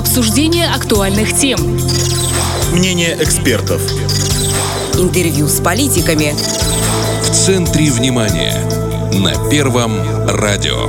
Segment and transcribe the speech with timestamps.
[0.00, 1.60] Обсуждение актуальных тем.
[2.72, 3.82] Мнение экспертов.
[4.94, 6.32] Интервью с политиками.
[7.22, 8.56] В центре внимания.
[9.12, 9.92] На Первом
[10.26, 10.88] радио.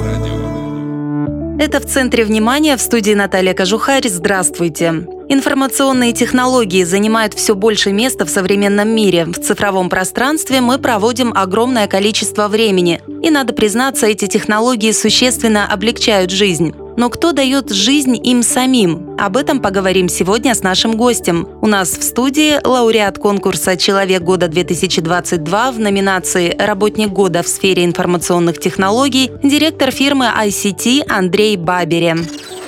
[1.59, 4.07] Это в центре внимания в студии Наталья Кожухарь.
[4.07, 5.05] Здравствуйте.
[5.27, 9.25] Информационные технологии занимают все больше места в современном мире.
[9.25, 13.01] В цифровом пространстве мы проводим огромное количество времени.
[13.21, 16.73] И надо признаться, эти технологии существенно облегчают жизнь.
[16.97, 19.15] Но кто дает жизнь им самим?
[19.19, 21.47] Об этом поговорим сегодня с нашим гостем.
[21.61, 27.85] У нас в студии лауреат конкурса «Человек года 2022» в номинации «Работник года в сфере
[27.85, 32.17] информационных технологий» директор фирмы ICT Андрей Бабере.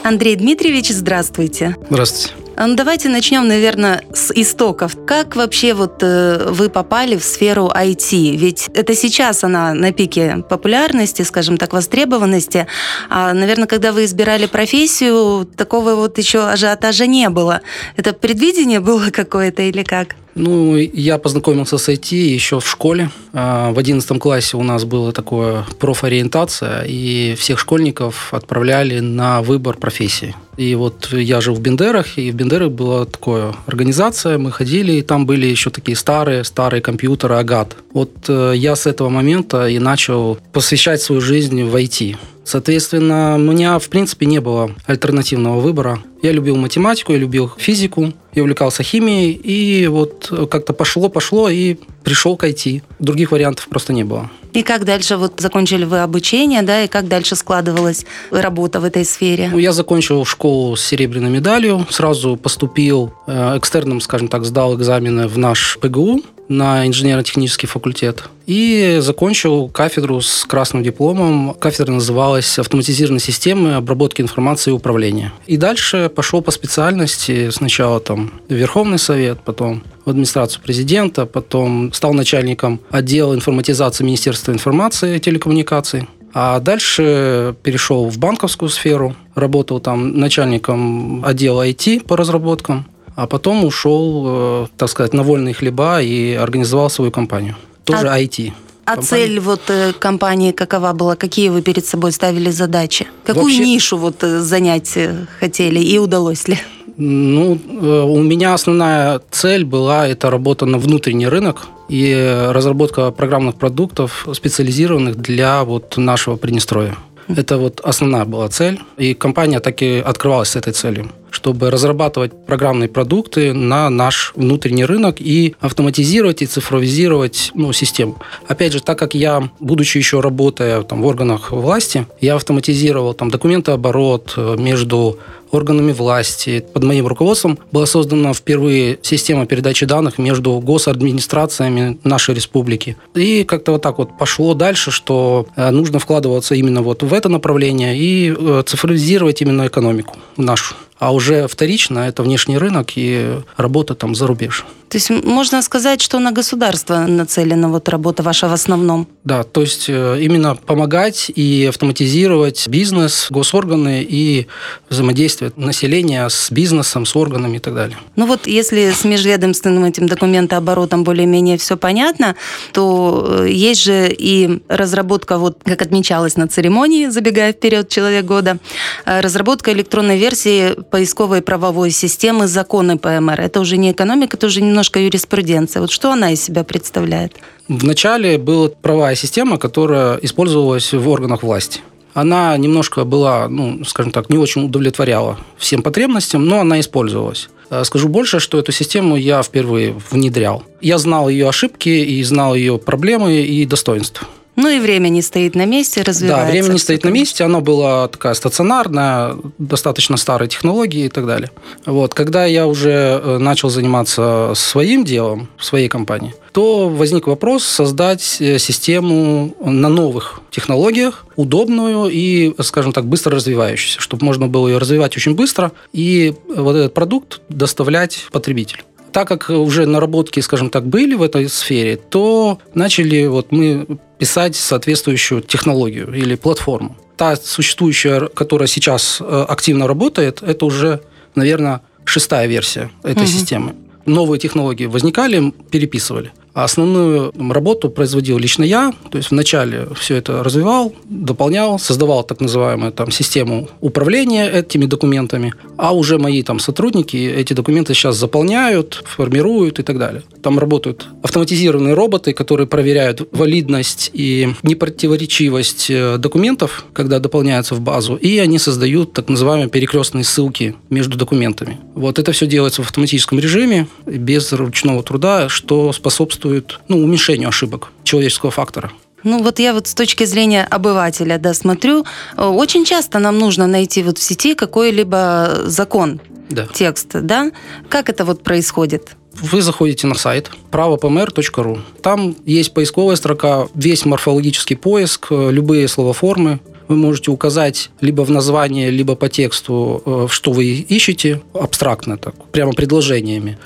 [0.04, 1.76] Андрей Дмитриевич, здравствуйте.
[1.90, 2.43] Здравствуйте.
[2.56, 4.96] Ну, давайте начнем, наверное, с истоков.
[5.06, 8.36] Как вообще вот э, вы попали в сферу IT?
[8.38, 12.68] Ведь это сейчас она на пике популярности, скажем так, востребованности.
[13.10, 17.62] А, наверное, когда вы избирали профессию, такого вот еще ажиотажа не было.
[17.98, 20.16] Это предвидение было какое-то или как?
[20.36, 23.10] Ну, я познакомился с IT еще в школе.
[23.34, 29.78] А, в 11 классе у нас была такая профориентация, и всех школьников отправляли на выбор
[29.78, 30.36] профессии.
[30.58, 35.02] И вот я жил в Бендерах, и в Бендерах была такая организация, мы ходили, и
[35.02, 37.76] там были еще такие старые, старые компьютеры Агат.
[37.92, 42.18] Вот э, я с этого момента и начал посвящать свою жизнь в IT.
[42.46, 46.00] Соответственно, у меня, в принципе, не было альтернативного выбора.
[46.22, 52.38] Я любил математику, я любил физику, я увлекался химией, и вот как-то пошло-пошло, и пришел
[52.38, 52.84] к IT.
[53.00, 54.30] Других вариантов просто не было.
[54.54, 59.04] И как дальше, вот закончили вы обучение, да, и как дальше складывалась работа в этой
[59.04, 59.50] сфере?
[59.52, 65.28] Ну, я закончил школу с серебряной медалью, сразу поступил э, экстерном, скажем так, сдал экзамены
[65.28, 68.24] в наш ПГУ, на инженерно-технический факультет.
[68.46, 71.54] И закончил кафедру с красным дипломом.
[71.54, 75.32] Кафедра называлась «Автоматизированные системы обработки информации и управления».
[75.48, 77.50] И дальше пошел по специальности.
[77.52, 85.16] Сначала там Верховный Совет, потом в администрацию президента, потом стал начальником отдела информатизации Министерства информации
[85.16, 86.08] и телекоммуникаций.
[86.34, 93.64] А дальше перешел в банковскую сферу, работал там начальником отдела IT по разработкам, а потом
[93.66, 97.56] ушел, э, так сказать, на вольные хлеба и организовал свою компанию.
[97.84, 98.20] Тоже а...
[98.20, 98.54] IT.
[98.86, 99.08] А компании.
[99.08, 101.16] цель вот э, компании какова была?
[101.16, 103.08] Какие вы перед собой ставили задачи?
[103.24, 103.66] Какую Вообще...
[103.66, 104.98] нишу вот э, занять
[105.40, 106.58] хотели и удалось ли?
[106.96, 112.14] Ну, у меня основная цель была это работа на внутренний рынок и
[112.52, 116.96] разработка программных продуктов, специализированных для вот нашего Приднестровья.
[117.28, 122.32] Это вот основная была цель, и компания так и открывалась с этой целью чтобы разрабатывать
[122.46, 128.18] программные продукты на наш внутренний рынок и автоматизировать и цифровизировать ну, систему.
[128.48, 133.30] Опять же, так как я, будучи еще работая там, в органах власти, я автоматизировал там,
[133.30, 135.18] документооборот э, между
[135.54, 136.66] органами власти.
[136.74, 142.98] Под моим руководством была создана впервые система передачи данных между госадминистрациями нашей республики.
[143.14, 147.30] И как-то вот так вот пошло дальше, что э, нужно вкладываться именно вот в это
[147.30, 153.94] направление и э, цифровизировать именно экономику нашу а уже вторично это внешний рынок и работа
[153.94, 154.64] там за рубеж.
[154.94, 159.08] То есть можно сказать, что на государство нацелена вот работа ваша в основном?
[159.24, 164.46] Да, то есть э, именно помогать и автоматизировать бизнес, госорганы и
[164.92, 167.98] взаимодействие населения с бизнесом, с органами и так далее.
[168.16, 172.36] Ну вот если с межведомственным этим документооборотом более-менее все понятно,
[172.72, 178.60] то э, есть же и разработка, вот как отмечалось на церемонии, забегая вперед человек года,
[179.06, 183.42] э, разработка электронной версии поисковой правовой системы законы ПМР.
[183.42, 185.82] Это уже не экономика, это уже немножко юриспруденция.
[185.82, 187.34] Вот что она из себя представляет?
[187.68, 191.82] Вначале была правовая система, которая использовалась в органах власти.
[192.14, 197.50] Она немножко была, ну, скажем так, не очень удовлетворяла всем потребностям, но она использовалась.
[197.70, 200.64] Э, скажу больше, что эту систему я впервые внедрял.
[200.80, 204.28] Я знал ее ошибки и знал ее проблемы и достоинства.
[204.56, 206.46] Ну и время не стоит на месте, развивается.
[206.46, 211.26] Да, время не стоит на месте, оно было такая стационарная, достаточно старой технологии и так
[211.26, 211.50] далее.
[211.86, 218.38] Вот, когда я уже э, начал заниматься своим делом, своей компании, то возник вопрос создать
[218.40, 224.78] э, систему на новых технологиях, удобную и, скажем так, быстро развивающуюся, чтобы можно было ее
[224.78, 230.86] развивать очень быстро и вот этот продукт доставлять потребителю так как уже наработки, скажем так,
[230.86, 233.86] были в этой сфере, то начали вот мы
[234.18, 236.98] писать соответствующую технологию или платформу.
[237.16, 241.02] Та существующая, которая сейчас э, активно работает, это уже,
[241.36, 243.32] наверное, шестая версия этой угу.
[243.32, 243.76] системы.
[244.06, 246.32] Новые технологии возникали, переписывали.
[246.54, 252.92] Основную работу производил лично я, то есть вначале все это развивал, дополнял, создавал так называемую
[252.92, 259.80] там систему управления этими документами, а уже мои там сотрудники эти документы сейчас заполняют, формируют
[259.80, 260.22] и так далее.
[260.44, 268.16] Там работают автоматизированные роботы, которые проверяют валидность и непротиворечивость э, документов, когда дополняются в базу,
[268.16, 271.80] и они создают так называемые перекрестные ссылки между документами.
[271.96, 277.50] Вот это все делается в автоматическом режиме, без ручного труда, что способствует способствует ну, уменьшению
[277.50, 278.92] ошибок человеческого фактора.
[279.24, 282.06] Ну вот я вот с точки зрения обывателя, да, смотрю,
[282.38, 286.20] э, очень часто нам нужно найти вот в сети какой-либо закон,
[286.50, 286.68] да.
[286.74, 287.52] текст, да?
[287.90, 289.16] Как это вот происходит?
[289.34, 291.80] Вы заходите на сайт правопмр.ру.
[292.02, 298.32] Там есть поисковая строка, весь морфологический поиск, э, любые словоформы, вы можете указать либо в
[298.32, 303.58] названии, либо по тексту, э, что вы ищете, абстрактно так, прямо предложениями.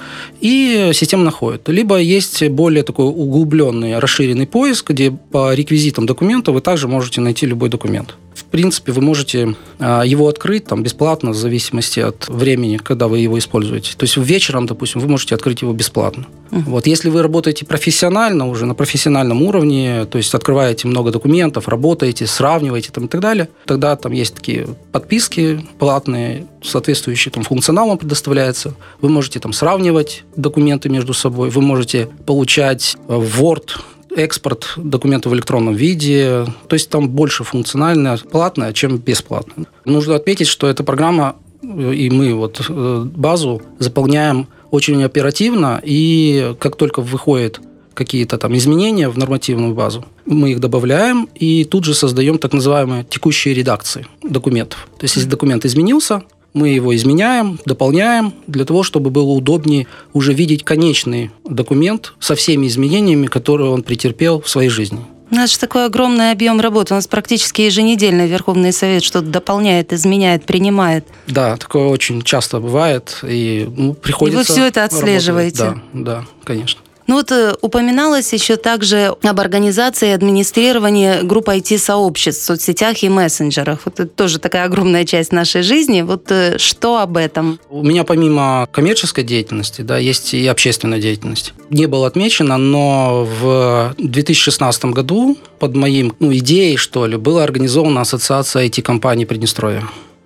[0.42, 1.70] И система находит.
[1.70, 7.46] Либо есть более такой углубленный, расширенный поиск, где по реквизитам документа вы также можете найти
[7.46, 12.78] любой документ в принципе, вы можете а, его открыть там бесплатно, в зависимости от времени,
[12.78, 13.96] когда вы его используете.
[13.98, 16.28] То есть вечером, допустим, вы можете открыть его бесплатно.
[16.52, 16.64] Uh-huh.
[16.68, 16.88] Вот.
[16.88, 22.92] Если вы работаете профессионально, уже на профессиональном уровне, то есть открываете много документов, работаете, сравниваете
[22.92, 28.76] там, и так далее, тогда там есть такие подписки платные, соответствующий там, функционал вам предоставляется.
[29.02, 33.72] Вы можете там сравнивать документы между собой, вы можете получать Word
[34.16, 36.46] экспорт документов в электронном виде.
[36.68, 39.66] То есть там больше функционально платная, чем бесплатно.
[39.86, 46.76] Нужно отметить, что эта программа и мы вот э, базу заполняем очень оперативно, и как
[46.76, 47.60] только выходит
[47.94, 53.06] какие-то там изменения в нормативную базу, мы их добавляем и тут же создаем так называемые
[53.10, 54.88] текущие редакции документов.
[55.00, 56.22] То есть, если документ изменился,
[56.54, 62.68] мы его изменяем, дополняем для того, чтобы было удобнее уже видеть конечный документ со всеми
[62.68, 65.00] изменениями, которые он претерпел в своей жизни.
[65.30, 66.94] У нас же такой огромный объем работы.
[66.94, 71.06] У нас практически еженедельно Верховный Совет что-то дополняет, изменяет, принимает.
[71.28, 73.20] Да, такое очень часто бывает.
[73.24, 74.40] И ну, приходится...
[74.42, 75.64] И вы все это отслеживаете?
[75.64, 75.84] Работать.
[75.94, 76.80] Да, да, конечно.
[77.08, 83.10] Ну вот э, упоминалось еще также об организации и администрировании групп IT-сообществ в соцсетях и
[83.10, 83.80] мессенджерах.
[83.86, 86.02] Вот это тоже такая огромная часть нашей жизни.
[86.02, 87.60] Вот э, что об этом?
[87.70, 91.54] У меня помимо коммерческой деятельности, да, есть и общественная деятельность.
[91.70, 98.02] Не было отмечено, но в 2016 году под моим ну, идеей, что ли, была организована
[98.02, 99.84] ассоциация IT-компаний Приднестровья.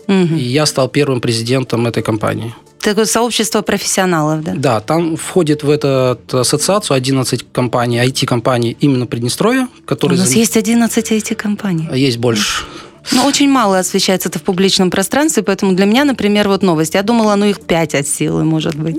[0.07, 0.35] Угу.
[0.35, 2.55] И я стал первым президентом этой компании.
[2.81, 4.53] Такое сообщество профессионалов, да?
[4.55, 10.17] Да, там входит в эту ассоциацию 11 компаний, IT-компаний именно Приднестровья, которые...
[10.17, 11.89] У нас есть 11 IT-компаний.
[11.93, 12.63] Есть больше.
[13.11, 16.93] Ну, очень мало освещается это в публичном пространстве, поэтому для меня, например, вот новость.
[16.93, 18.95] Я думала, ну, их 5 от силы, может быть.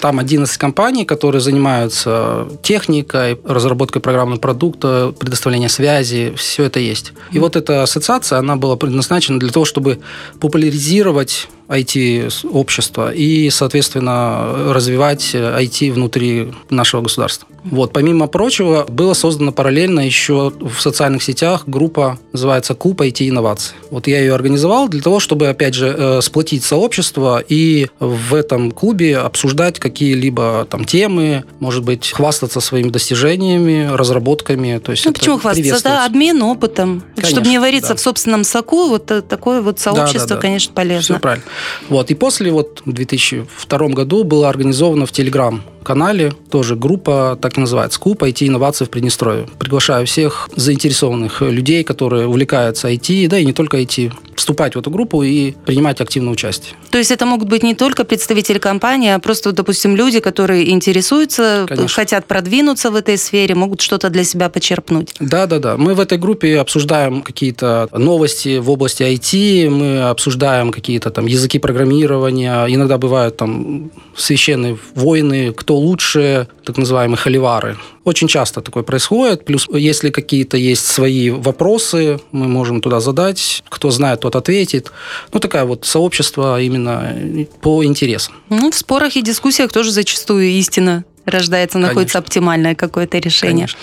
[0.00, 7.14] Там 11 компаний, которые занимаются техникой, разработкой программного продукта, предоставлением связи, все это есть.
[7.32, 10.00] И вот эта ассоциация, она была предназначена для того, чтобы
[10.38, 17.48] популяризировать IT-общества и, соответственно, развивать IT внутри нашего государства.
[17.70, 23.74] Вот, помимо прочего, было создано параллельно еще в социальных сетях группа, называется Клуб IT-инноваций.
[23.90, 28.70] Вот я ее организовал для того, чтобы, опять же, э, сплотить сообщество и в этом
[28.70, 34.78] клубе обсуждать какие-либо там темы, может быть, хвастаться своими достижениями, разработками.
[34.78, 35.82] То есть ну, почему хвастаться?
[35.82, 37.02] Да, обмен опытом.
[37.14, 37.96] Конечно, чтобы не вариться да.
[37.96, 40.40] в собственном соку, вот такое вот сообщество, да, да, да.
[40.40, 41.02] конечно, полезно.
[41.02, 41.44] Все правильно.
[41.88, 42.10] Вот.
[42.10, 47.60] И после вот в 2002 году было организовано в Телеграм канале тоже группа, так и
[47.60, 49.48] называется, клуб IT-инновации в Приднестровье.
[49.58, 54.90] Приглашаю всех заинтересованных людей, которые увлекаются IT, да и не только IT, вступать в эту
[54.90, 56.74] группу и принимать активное участие.
[56.90, 61.66] То есть это могут быть не только представители компании, а просто, допустим, люди, которые интересуются,
[61.68, 61.88] Конечно.
[61.88, 65.14] хотят продвинуться в этой сфере, могут что-то для себя почерпнуть.
[65.20, 65.76] Да, да, да.
[65.76, 71.58] Мы в этой группе обсуждаем какие-то новости в области IT, мы обсуждаем какие-то там языки
[71.58, 77.76] программирования, иногда бывают там священные войны, кто лучше, так называемые холивары.
[78.04, 79.44] Очень часто такое происходит.
[79.44, 83.62] Плюс, если какие-то есть свои вопросы, мы можем туда задать.
[83.68, 84.92] Кто знает, тот ответит.
[85.32, 87.14] Ну, такое вот сообщество именно
[87.60, 88.34] по интересам.
[88.48, 92.20] Ну, в спорах и дискуссиях тоже зачастую истина рождается, находится Конечно.
[92.20, 93.66] оптимальное какое-то решение.
[93.66, 93.78] Конечно.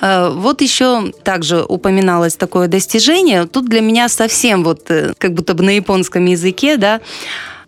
[0.00, 3.46] А, вот еще также упоминалось такое достижение.
[3.46, 7.00] Тут для меня совсем вот э, как будто бы на японском языке, да,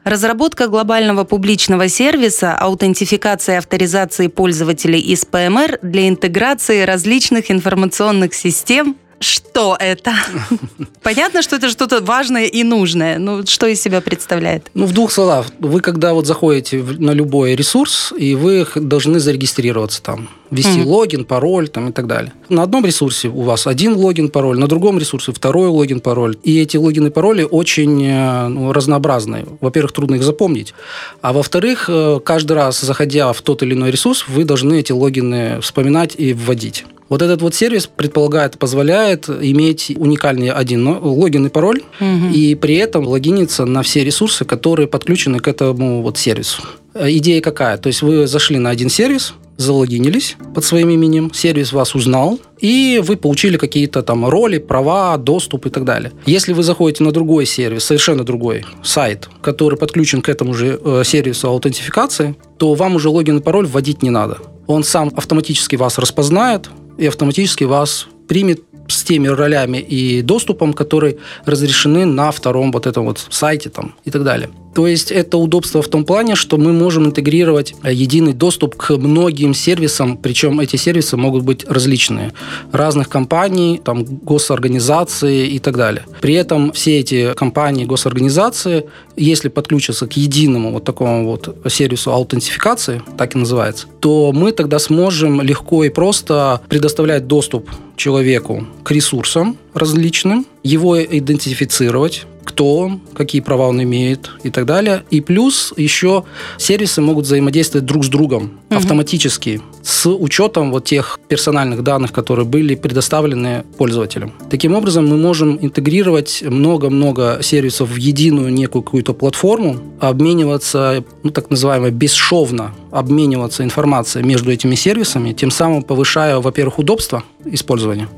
[0.05, 8.97] Разработка глобального публичного сервиса аутентификации и авторизации пользователей из ПМР для интеграции различных информационных систем
[9.23, 10.15] что это?
[11.03, 13.19] Понятно, что это что-то важное и нужное.
[13.19, 14.71] Ну, что из себя представляет?
[14.73, 15.49] Ну, в двух словах.
[15.59, 20.87] Вы когда вот заходите на любой ресурс, и вы должны зарегистрироваться там, ввести mm-hmm.
[20.87, 22.33] логин, пароль там, и так далее.
[22.49, 26.37] На одном ресурсе у вас один логин, пароль, на другом ресурсе второй логин, пароль.
[26.43, 29.47] И эти логины, пароли очень э, ну, разнообразные.
[29.61, 30.75] Во-первых, трудно их запомнить.
[31.21, 35.61] А во-вторых, э, каждый раз, заходя в тот или иной ресурс, вы должны эти логины
[35.61, 36.85] вспоминать и вводить.
[37.11, 42.33] Вот этот вот сервис предполагает, позволяет иметь уникальный один логин и пароль, угу.
[42.33, 46.63] и при этом логиниться на все ресурсы, которые подключены к этому вот сервису.
[46.95, 47.79] Э, идея какая?
[47.79, 53.01] То есть вы зашли на один сервис, залогинились под своим именем, сервис вас узнал, и
[53.05, 56.13] вы получили какие-то там роли, права, доступ и так далее.
[56.27, 61.03] Если вы заходите на другой сервис, совершенно другой сайт, который подключен к этому же э,
[61.05, 64.39] сервису аутентификации, то вам уже логин и пароль вводить не надо.
[64.67, 71.17] Он сам автоматически вас распознает, и автоматически вас примет с теми ролями и доступом, которые
[71.45, 74.51] разрешены на втором вот этом вот сайте там и так далее.
[74.75, 78.97] То есть это удобство в том плане, что мы можем интегрировать э, единый доступ к
[78.97, 82.33] многим сервисам, причем эти сервисы могут быть различные,
[82.73, 86.05] разных компаний, там, госорганизации и так далее.
[86.21, 88.87] При этом все эти компании, госорганизации,
[89.17, 94.79] если подключатся к единому вот такому вот сервису аутентификации, так и называется, то мы тогда
[94.79, 103.41] сможем легко и просто предоставлять доступ человеку к ресурсам различным, его идентифицировать, кто он, какие
[103.41, 105.05] права он имеет и так далее.
[105.11, 106.25] И плюс еще
[106.59, 108.77] сервисы могут взаимодействовать друг с другом угу.
[108.77, 114.33] автоматически с учетом вот тех персональных данных, которые были предоставлены пользователям.
[114.51, 121.51] Таким образом, мы можем интегрировать много-много сервисов в единую некую какую-то платформу, обмениваться, ну, так
[121.51, 128.09] называемое, бесшовно обмениваться информацией между этими сервисами, тем самым повышая, во-первых, удобство использования,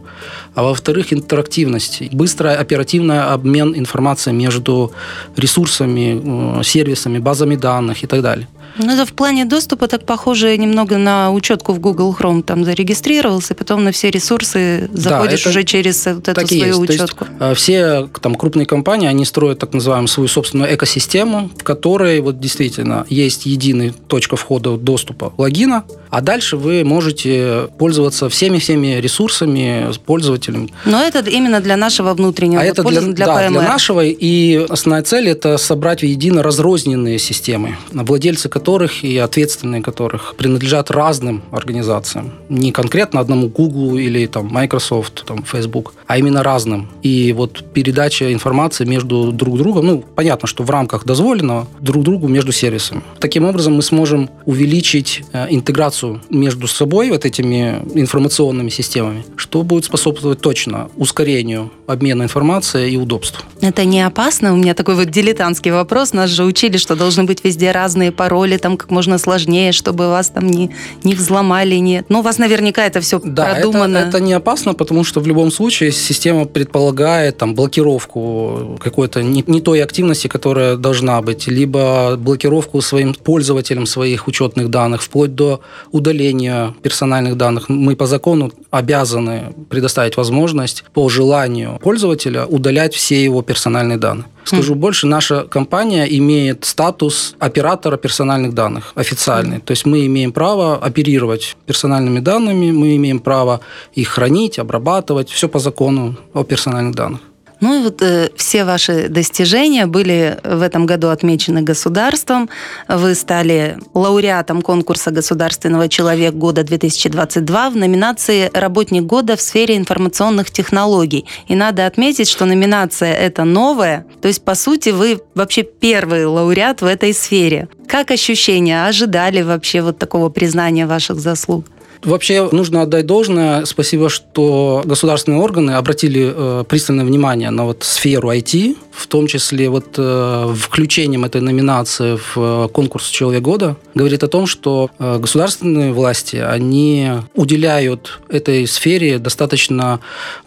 [0.55, 4.93] а во-вторых, интерактивность, быстрый оперативный обмен информацией между
[5.37, 8.47] ресурсами, э, сервисами, базами данных и так далее.
[8.77, 12.43] Ну, это в плане доступа так похоже немного на учетку в Google Chrome.
[12.43, 16.81] Там зарегистрировался, потом на все ресурсы заходишь да, уже через вот эту свою есть.
[16.81, 17.27] учетку.
[17.39, 22.21] То есть, все там, крупные компании, они строят так называемую свою собственную экосистему, в которой
[22.21, 29.91] вот действительно есть единая точка входа доступа логина, а дальше вы можете пользоваться всеми-всеми ресурсами,
[30.05, 30.69] пользователем.
[30.85, 34.05] Но это именно для нашего внутреннего, а это для, для, да, для нашего.
[34.05, 41.43] И основная цель– это собрать воедино разрозненные системы, владельцы которых и ответственные которых принадлежат разным
[41.51, 42.31] организациям.
[42.49, 46.89] Не конкретно одному Google или там, Microsoft, там, Facebook, а именно разным.
[47.03, 52.29] И вот передача информации между друг другом, ну, понятно, что в рамках дозволенного, друг другу
[52.29, 53.03] между сервисами.
[53.19, 59.87] Таким образом мы сможем увеличить э, интеграцию между собой, вот этими информационными системами, что будет
[59.87, 63.43] способствовать точно ускорению обмена информацией и удобству.
[63.61, 64.53] Это не опасно?
[64.53, 66.13] У меня такой вот дилетантский вопрос.
[66.13, 70.31] Нас же учили, что должны быть везде разные пароли, там как можно сложнее, чтобы вас
[70.31, 70.71] там не,
[71.05, 71.77] не взломали.
[71.77, 72.05] Не...
[72.09, 73.99] Ну, у вас наверняка это все да, продумано.
[73.99, 79.45] Это, это не опасно, потому что в любом случае система предполагает там, блокировку какой-то не,
[79.47, 85.61] не той активности, которая должна быть, либо блокировку своим пользователям своих учетных данных, вплоть до
[85.91, 87.69] удаления персональных данных.
[87.69, 94.27] Мы по закону обязаны предоставить возможность по желанию пользователя удалять все его персональные данные.
[94.45, 94.77] Скажу mm.
[94.77, 99.57] больше, наша компания имеет статус оператора персональных данных официальный.
[99.57, 99.65] Mm.
[99.65, 103.61] То есть мы имеем право оперировать персональными данными, мы имеем право
[103.95, 107.21] их хранить, обрабатывать, все по закону о персональных данных.
[107.63, 112.51] Ну и вот э, все ваши достижения были в этом году отмечены государством.
[112.89, 120.51] Вы стали лауреатом конкурса государственного человек года 2022 в номинации «Работник года в сфере информационных
[120.51, 121.25] технологий».
[121.47, 126.83] И надо отметить, что номинация эта новая, то есть, по сути, вы вообще первый лауреат
[126.83, 127.69] в этой сфере.
[127.87, 128.87] Как ощущения?
[128.87, 131.67] Ожидали вообще вот такого признания ваших заслуг?
[132.05, 133.65] Вообще нужно отдать должное.
[133.65, 139.69] Спасибо, что государственные органы обратили э, пристальное внимание на вот сферу IT, в том числе
[139.69, 145.19] вот э, включением этой номинации в э, конкурс «Человек года», говорит о том, что э,
[145.19, 150.01] государственные власти, они уделяют этой сфере достаточно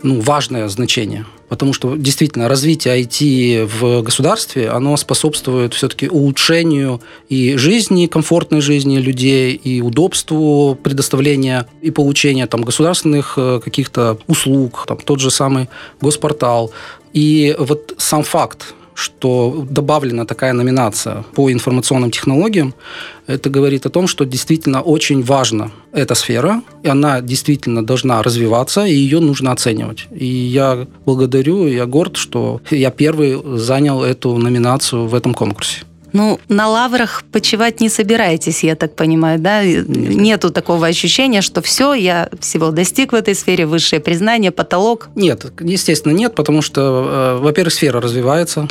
[0.03, 7.55] ну, важное значение потому что действительно развитие IT в государстве, оно способствует все-таки улучшению и
[7.55, 14.97] жизни, комфортной жизни людей, и удобству предоставления и получения там, государственных э, каких-то услуг, там,
[14.97, 15.69] тот же самый
[16.01, 16.71] госпортал.
[17.13, 22.73] И вот сам факт что добавлена такая номинация по информационным технологиям,
[23.27, 28.85] это говорит о том, что действительно очень важна эта сфера, и она действительно должна развиваться,
[28.85, 30.07] и ее нужно оценивать.
[30.11, 35.81] И я благодарю, я горд, что я первый занял эту номинацию в этом конкурсе.
[36.13, 39.65] Ну, на лаврах почивать не собираетесь, я так понимаю, да?
[39.65, 45.09] Нету такого ощущения, что все, я всего достиг в этой сфере, высшее признание, потолок?
[45.15, 48.69] Нет, естественно, нет, потому что, э, во-первых, сфера развивается,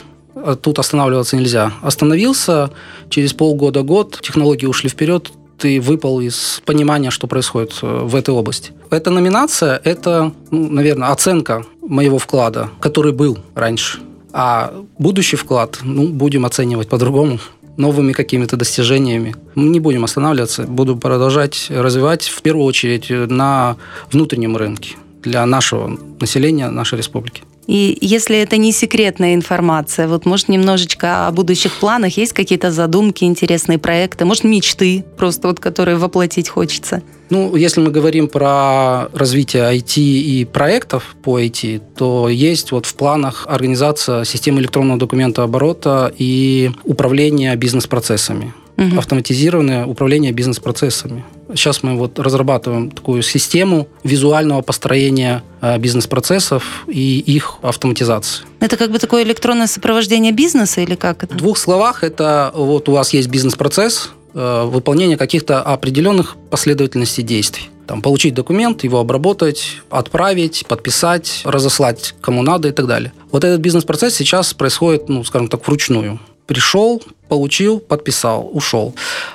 [0.62, 1.72] тут останавливаться нельзя.
[1.82, 2.70] Остановился,
[3.08, 8.72] через полгода-год технологии ушли вперед, ты выпал из понимания, что происходит э, в этой области.
[8.90, 14.00] Эта номинация– это, ну, наверное, оценка моего вклада, который был раньше.
[14.32, 17.38] А будущий вклад, ну, будем оценивать по-другому
[17.76, 19.34] новыми какими-то достижениями.
[19.54, 23.76] Мы не будем останавливаться, буду продолжать развивать в первую очередь на
[24.12, 27.42] внутреннем рынке для нашего населения нашей республики.
[27.66, 33.24] И если это не секретная информация, вот может немножечко о будущих планах, есть какие-то задумки,
[33.24, 37.02] интересные проекты, может мечты просто вот, которые воплотить хочется?
[37.30, 42.94] Ну, если мы говорим про развитие IT и проектов по IT, то есть вот в
[42.94, 48.98] планах организация системы электронного документа оборота и управления бизнес-процессами угу.
[48.98, 51.24] автоматизированное управление бизнес-процессами.
[51.50, 58.44] Сейчас мы вот разрабатываем такую систему визуального построения э, бизнес-процессов и их автоматизации.
[58.60, 61.34] Это как бы такое электронное сопровождение бизнеса или как это?
[61.34, 67.70] В двух словах, это вот у вас есть бизнес-процесс, э, выполнение каких-то определенных последовательностей действий.
[67.86, 73.12] Там, получить документ, его обработать, отправить, подписать, разослать кому надо и так далее.
[73.30, 77.02] Вот этот бизнес-процесс сейчас происходит, ну, скажем так, вручную пришел,
[77.34, 78.94] получил, подписал, ушел.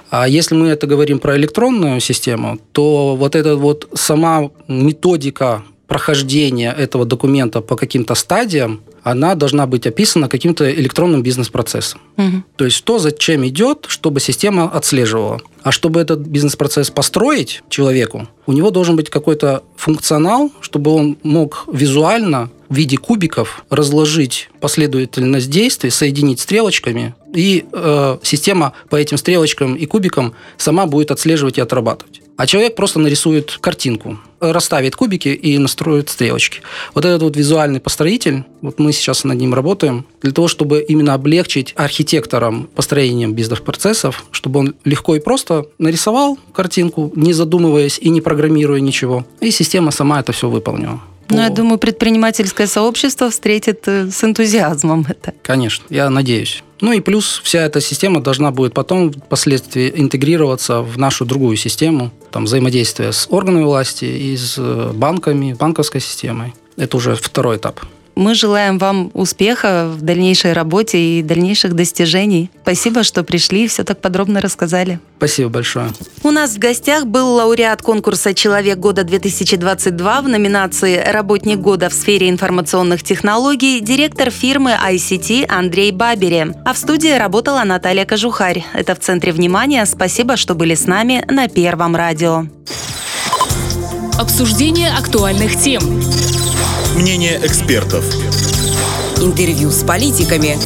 [0.10, 6.72] А если мы это говорим про электронную систему, то вот эта вот сама методика прохождения
[6.72, 12.00] этого документа по каким-то стадиям, она должна быть описана каким-то электронным бизнес-процессом.
[12.18, 12.44] Угу.
[12.56, 15.40] То есть то, зачем идет, чтобы система отслеживала.
[15.64, 21.66] А чтобы этот бизнес-процесс построить человеку, у него должен быть какой-то функционал, чтобы он мог
[21.74, 29.76] визуально в виде кубиков разложить последовательность действий, соединить стрелочками, и э, система по этим стрелочкам
[29.76, 32.22] и кубикам сама будет отслеживать и отрабатывать.
[32.38, 36.62] А человек просто нарисует картинку, расставит кубики и настроит стрелочки.
[36.96, 41.16] Вот этот вот визуальный построитель, вот мы сейчас над ним работаем, для того, чтобы именно
[41.16, 48.22] облегчить архитекторам построением бизнес-процессов, чтобы он легко и просто нарисовал картинку, не задумываясь и не
[48.22, 51.02] программируя ничего, и система сама это все выполнила.
[51.30, 55.34] Ну, я думаю, предпринимательское сообщество встретит э, с энтузиазмом это.
[55.44, 56.64] Конечно, я надеюсь.
[56.82, 62.12] Ну и плюс вся эта система должна будет потом впоследствии интегрироваться в нашу другую систему,
[62.32, 66.54] там взаимодействие с органами власти и с э, банками, банковской системой.
[66.78, 67.82] Это уже второй этап.
[68.20, 72.52] Мы желаем вам успеха в дальнейшей работе и дальнейших достижений.
[72.64, 75.00] Спасибо, что пришли и все так подробно рассказали.
[75.16, 75.88] Спасибо большое.
[76.24, 82.30] У нас в гостях был лауреат конкурса «Человек года-2022» в номинации «Работник года в сфере
[82.30, 86.48] информационных технологий» директор фирмы ICT Андрей Бабери.
[86.66, 88.66] А в студии работала Наталья Кожухарь.
[88.74, 89.86] Это в центре внимания.
[89.86, 92.48] Спасибо, что были с нами на Первом радио.
[94.20, 96.39] Обсуждение актуальных тем.
[96.96, 98.04] Мнение экспертов.
[99.18, 100.58] Интервью с политиками.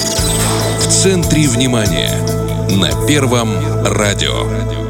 [0.79, 2.11] В центре внимания.
[2.69, 3.49] На Первом
[3.85, 4.82] радио.